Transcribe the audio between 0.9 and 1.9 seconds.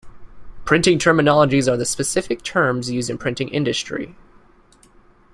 terminologies are the